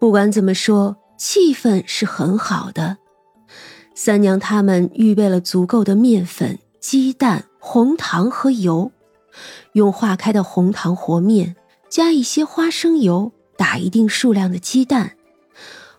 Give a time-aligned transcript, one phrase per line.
[0.00, 2.96] 不管怎么说，气氛是很好的。
[3.94, 8.90] 三娘他们预备了足够的面粉、鸡蛋、红糖和油，
[9.74, 11.54] 用化开的红糖和面，
[11.90, 15.16] 加一些花生油，打一定数量的鸡蛋。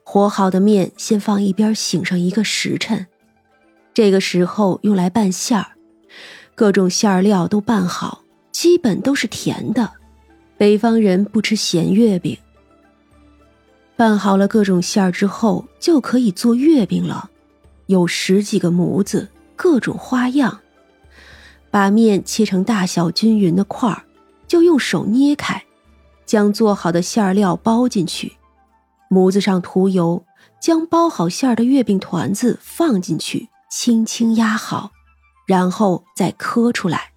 [0.03, 3.05] 和好的面先放一边，醒上一个时辰。
[3.93, 5.73] 这个时候用来拌馅儿，
[6.55, 9.91] 各种馅料都拌好，基本都是甜的。
[10.57, 12.35] 北方人不吃咸月饼。
[13.95, 17.29] 拌好了各种馅儿之后，就可以做月饼了。
[17.87, 20.59] 有十几个模子，各种花样。
[21.69, 24.03] 把面切成大小均匀的块儿，
[24.47, 25.63] 就用手捏开，
[26.25, 28.33] 将做好的馅儿料包进去。
[29.09, 30.25] 模子上涂油，
[30.59, 34.91] 将包好馅儿的月饼团子放进去，轻轻压好，
[35.45, 37.11] 然后再磕出来。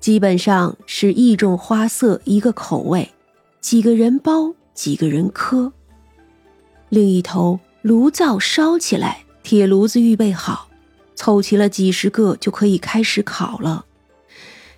[0.00, 3.12] 基本上是一种花色一个口味，
[3.60, 5.72] 几个人包，几个人磕。
[6.88, 9.24] 另一头炉灶烧起来。
[9.42, 10.70] 铁炉子预备好，
[11.14, 13.84] 凑齐了几十个就可以开始烤了。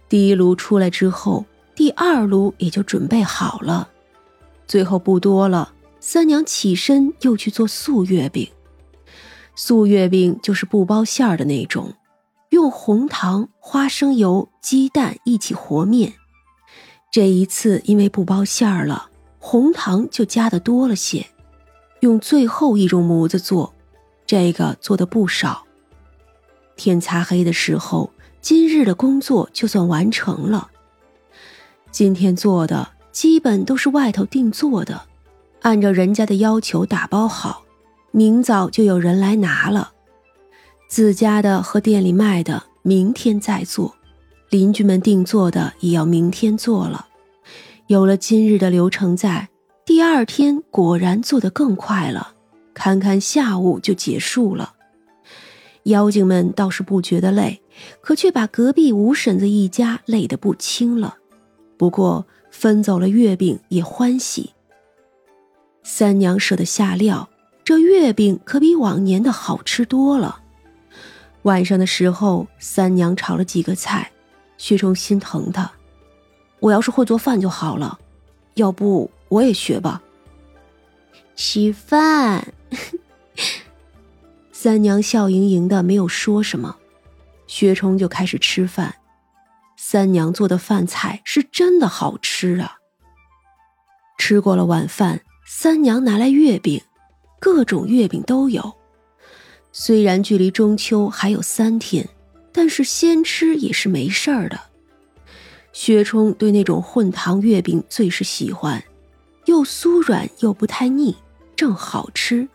[0.09, 3.91] 第一炉出来之后，第二炉也就准备好了。
[4.67, 8.49] 最后不多了，三娘起身又去做素月饼。
[9.55, 11.95] 素月饼就是不包馅儿的那种，
[12.51, 16.15] 用红糖、花生油、鸡蛋一起和面。
[17.13, 19.11] 这一次因为不包馅儿了，
[19.49, 21.25] 红糖就加的多了些。
[22.01, 23.73] 用最后一种模子做。
[24.27, 25.63] 这个做的不少。
[26.75, 30.73] 天擦黑的时候，今日的工作就算完成了。
[31.93, 35.03] 今天做的基本都是外头定做的，
[35.63, 37.63] 按照人家的要求打包好，
[38.11, 39.93] 明早就有人来拿了。
[40.89, 43.95] 自家的和店里卖的，明天再做；
[44.51, 47.07] 邻居们定做的也要明天做了。
[47.89, 49.49] 有了今日的流程在，
[49.85, 52.35] 第二天果然做得更快了。
[52.75, 54.75] 看看下午就结束了，
[55.85, 57.63] 妖精们倒是不觉得累，
[58.01, 61.17] 可却把隔壁吴婶子一家累得不轻了。
[61.77, 64.51] 不过分走了月饼也欢喜。
[65.85, 67.29] 三娘舍得下料，
[67.63, 70.41] 这月饼可比往年的好吃多了。
[71.43, 74.11] 晚上的时候，三娘炒了几个菜，
[74.59, 75.71] 薛冲心疼她
[76.61, 77.99] ：“我要是会做饭就好了，
[78.55, 80.03] 要不我也学吧。”
[81.37, 82.53] 吃饭。
[84.53, 86.77] 三娘笑盈盈的，没有说什么。
[87.47, 88.97] 薛冲就开始吃饭。
[89.77, 92.79] 三娘做的饭菜是真的好吃啊。
[94.19, 96.83] 吃过了晚饭，三娘拿来月饼，
[97.39, 98.75] 各种月饼都有。
[99.71, 102.09] 虽然距离中秋还有三天，
[102.51, 104.59] 但是先吃也是没事儿的。
[105.77, 108.83] 薛冲对那种混糖月饼最是喜欢，
[109.45, 111.15] 又酥软又不太腻，
[111.55, 112.49] 正好吃。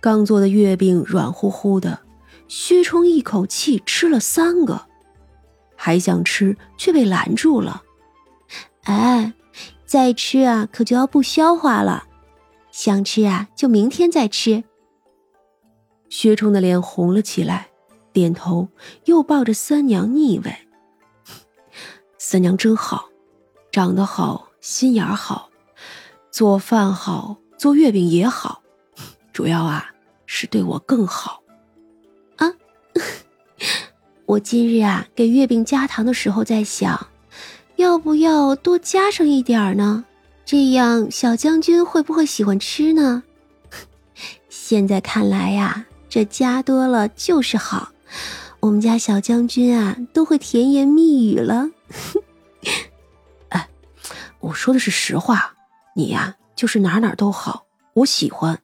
[0.00, 2.00] 刚做的月饼软乎乎的，
[2.48, 4.86] 薛冲一口气吃了三个，
[5.76, 7.82] 还想吃却被拦住了。
[8.84, 9.34] 哎，
[9.84, 12.04] 再吃啊，可就要不消化了。
[12.70, 14.64] 想吃啊，就明天再吃。
[16.08, 17.68] 薛冲的脸红了起来，
[18.14, 18.68] 点头，
[19.04, 20.65] 又抱着三娘腻味。
[22.28, 23.08] 三娘真好，
[23.70, 25.48] 长得好，心眼好，
[26.32, 28.62] 做饭好，做月饼也好，
[29.32, 29.92] 主要啊。
[30.26, 31.40] 是对我更好，
[32.38, 32.52] 啊！
[34.26, 37.06] 我今日啊给月饼加糖的时候在想，
[37.76, 40.04] 要不要多加上一点呢？
[40.44, 43.22] 这样小将军会不会喜欢吃呢？
[44.50, 47.92] 现在看来呀，这加多了就是好，
[48.58, 51.70] 我们家小将军啊都会甜言蜜语了。
[53.50, 53.68] 哎，
[54.40, 55.54] 我说的是实话，
[55.94, 58.58] 你呀就是哪哪都好，我喜欢。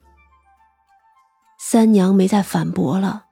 [1.59, 3.25] 三娘没再反驳了，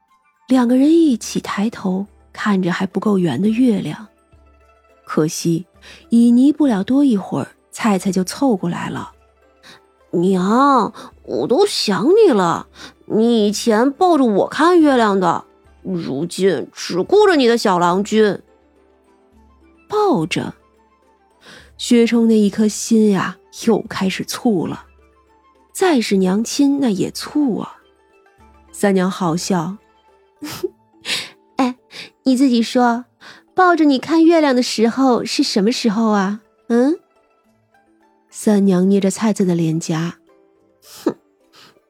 [0.48, 4.08] 两个人一起抬头看着还不够圆的月亮。
[5.04, 5.66] 可惜，
[6.08, 9.12] 已泥不了多一会儿，菜菜就凑过来了。
[10.12, 10.92] 娘，
[11.24, 12.68] 我都想你了。
[13.06, 15.44] 你以前抱着我看月亮的，
[15.82, 18.40] 如今只顾着你的小郎君。
[20.10, 20.54] 抱着，
[21.78, 24.86] 薛冲那一颗心呀，又开始醋了。
[25.72, 27.76] 再是娘亲，那也醋啊。
[28.72, 29.76] 三娘好笑，
[31.54, 31.76] 哎，
[32.24, 33.04] 你自己说，
[33.54, 36.40] 抱着你看月亮的时候是什么时候啊？
[36.66, 36.98] 嗯。
[38.30, 40.16] 三娘捏着菜菜的脸颊，
[41.04, 41.14] 哼，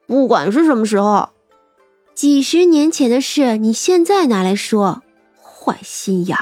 [0.05, 1.29] 不管是什么时候，
[2.13, 5.01] 几十年前的事，你现在拿来说，
[5.41, 6.37] 坏心眼。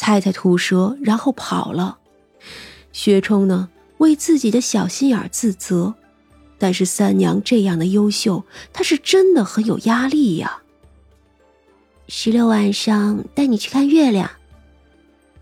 [0.00, 1.98] 菜菜吐舌，然后跑了。
[2.90, 3.68] 薛冲呢，
[3.98, 5.94] 为自己的小心眼自责。
[6.56, 10.62] 但是三娘这样的优秀，他是真的很有压力呀。
[12.08, 14.30] 十六晚上带你去看月亮。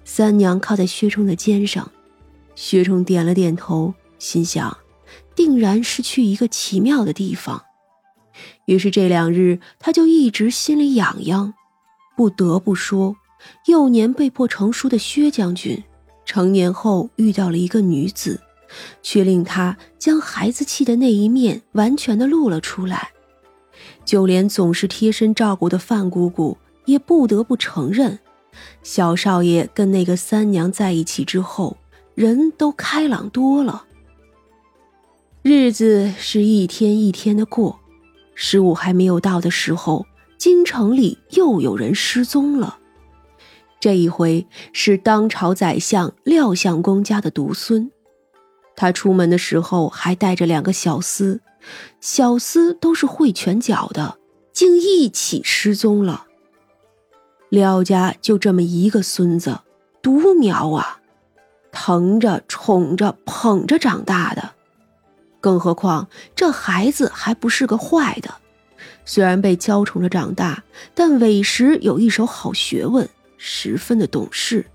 [0.04, 1.92] 三娘靠在薛冲的肩上，
[2.56, 4.76] 薛冲点了点头，心想，
[5.36, 7.62] 定然是去一个奇妙的地方。
[8.64, 11.54] 于是这两日他就一直心里痒痒。
[12.16, 13.14] 不得不说，
[13.66, 15.82] 幼年被迫成书的薛将军，
[16.24, 18.40] 成年后遇到了一个女子。
[19.02, 23.12] 却令他将孩子气的那一面完全的露了出来，
[24.04, 28.18] 就连总是贴身照顾的范姑姑也不得不承认，
[28.82, 31.78] 小少爷跟那个三娘在一起之后，
[32.14, 33.86] 人都开朗多了。
[35.40, 37.80] 日子是一天一天的过，
[38.34, 40.04] 十五还没有到的时候，
[40.36, 42.78] 京城里又有人失踪了。
[43.80, 47.90] 这一回是当朝宰相廖相公家的独孙。
[48.74, 51.40] 他出门的时候还带着两个小厮，
[52.00, 54.18] 小厮都是会拳脚的，
[54.52, 56.26] 竟一起失踪了。
[57.48, 59.60] 廖家就这么一个孙子，
[60.02, 61.00] 独苗啊，
[61.72, 64.52] 疼着、宠着、捧着长大的，
[65.40, 68.34] 更何况这孩子还不是个坏的，
[69.04, 70.62] 虽然被娇宠着长大，
[70.94, 73.08] 但委实有一手好学问，
[73.38, 74.66] 十分的懂事。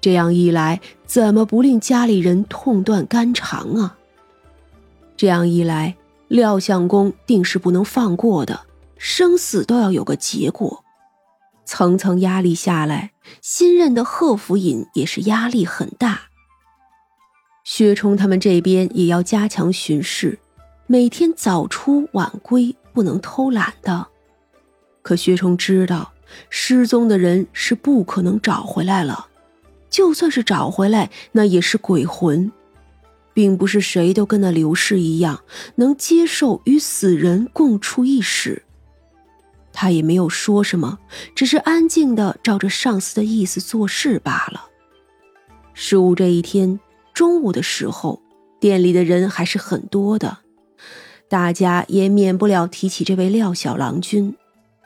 [0.00, 3.98] 这样一来，怎么不令家里人痛断肝肠啊？
[5.14, 5.96] 这样一来，
[6.28, 8.62] 廖相公定是不能放过的，
[8.96, 10.82] 生死都要有个结果。
[11.66, 13.12] 层层压力下来，
[13.42, 16.22] 新任的贺府尹也是压力很大。
[17.62, 20.38] 薛冲他们这边也要加强巡视，
[20.86, 24.06] 每天早出晚归，不能偷懒的。
[25.02, 26.12] 可薛冲知道，
[26.48, 29.28] 失踪的人是不可能找回来了。
[29.88, 32.52] 就算是找回来，那也是鬼魂，
[33.34, 35.42] 并不是谁都跟那刘氏一样
[35.74, 38.62] 能接受与死人共处一室。
[39.72, 40.98] 他也没有说什么，
[41.34, 44.66] 只是安静的照着上司的意思做事罢了。
[45.74, 46.78] 十五这一天
[47.14, 48.20] 中午的时候，
[48.60, 50.38] 店里的人还是很多的，
[51.28, 54.36] 大家也免不了提起这位廖小郎君，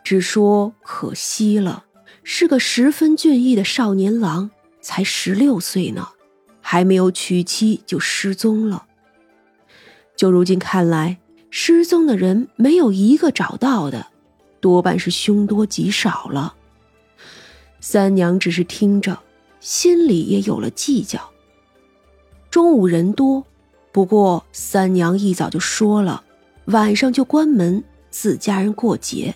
[0.04, 1.86] 只说可惜了，
[2.22, 4.50] 是个十分俊逸的少年郎。
[4.80, 6.10] 才十六岁呢，
[6.60, 8.84] 还没有娶妻就失踪了。
[10.14, 11.18] 就如今看来，
[11.48, 14.08] 失踪的人没有一个找到的，
[14.60, 16.54] 多半是凶多吉少了。
[17.80, 19.18] 三娘只是听着，
[19.58, 21.30] 心里也有了计较。
[22.50, 23.42] 中午人多，
[23.90, 26.22] 不过三娘一早就说了，
[26.66, 29.34] 晚上就关门，自家人过节。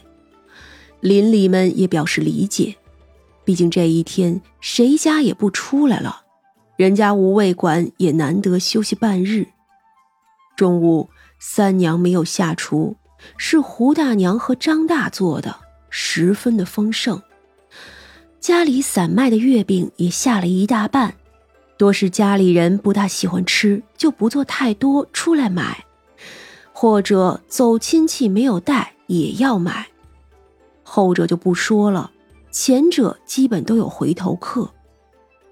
[1.01, 2.77] 邻里们也表示理解。
[3.45, 6.23] 毕竟这一天谁家也不出来了，
[6.77, 9.47] 人家无卫馆也难得休息半日。
[10.57, 11.09] 中午
[11.39, 12.97] 三娘没有下厨，
[13.37, 15.57] 是胡大娘和张大做的，
[15.89, 17.23] 十分的丰盛。
[18.41, 21.15] 家里散卖的月饼也下了一大半，
[21.77, 25.85] 多是家里人不大喜欢吃，就不做太多出来买，
[26.73, 29.89] 或者走亲戚没有带也要买，
[30.91, 32.11] 后者就不说了。
[32.51, 34.73] 前者基本都有回头客，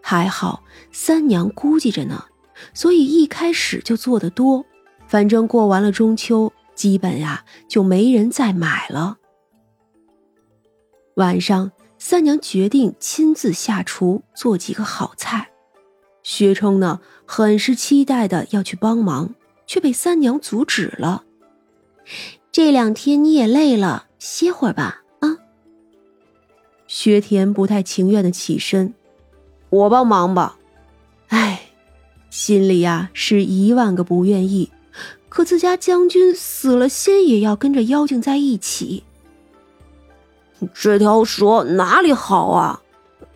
[0.01, 2.25] 还好三娘估计着呢，
[2.73, 4.65] 所以一开始就做的多。
[5.07, 9.19] 反正过完了中秋，基本呀就没人再买了。
[11.17, 15.51] 晚上，三娘决定亲自下厨做几个好菜。
[16.23, 19.35] 薛冲呢，很是期待的要去帮忙，
[19.67, 21.25] 却被三娘阻止了。
[22.51, 25.03] 这两天你也累了，歇会儿吧。
[26.87, 28.95] 薛田不太情愿的起身，
[29.71, 30.57] 我帮忙吧。
[31.29, 31.71] 哎，
[32.31, 34.71] 心里呀是一万个不愿意，
[35.29, 39.05] 可自家将军死了心也要跟着妖精在一起。
[40.73, 42.83] 这条蛇哪里好啊？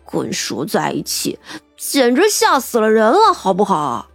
[0.05, 1.39] 跟蛇在一起，
[1.77, 4.07] 简直吓死了人了，好不好？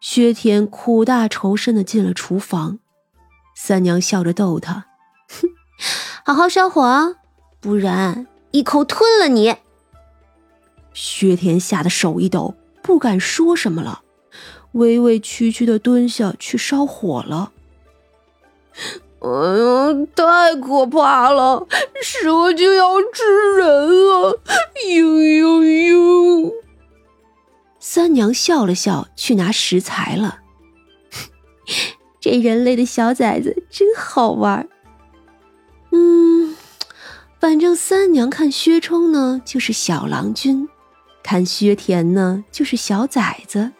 [0.00, 2.78] 薛田苦大仇深的进了厨房，
[3.56, 4.86] 三娘笑着逗他
[5.28, 5.48] ：“哼，
[6.24, 7.16] 好好烧火。”
[7.66, 9.56] 不然一口吞了你！
[10.94, 14.02] 薛田吓得手一抖，不敢说什么了，
[14.70, 17.50] 委委屈屈的蹲下去烧火了。
[19.18, 21.66] 哎呀，太可怕了！
[22.04, 24.38] 蛇就要吃人了！
[24.88, 26.52] 呦呦呦！
[27.80, 30.38] 三娘笑了笑，去拿食材了。
[32.22, 34.68] 这人类的小崽子真好玩。
[37.38, 40.66] 反正三娘看薛冲呢，就是小郎君；
[41.22, 43.72] 看薛田呢，就是小崽子，